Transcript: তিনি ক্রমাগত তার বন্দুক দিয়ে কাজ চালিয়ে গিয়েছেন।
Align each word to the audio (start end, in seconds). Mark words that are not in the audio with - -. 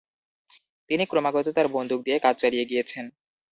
তিনি 0.89 1.03
ক্রমাগত 1.05 1.47
তার 1.57 1.67
বন্দুক 1.75 1.99
দিয়ে 2.03 2.17
কাজ 2.19 2.35
চালিয়ে 2.41 2.65
গিয়েছেন। 2.65 3.05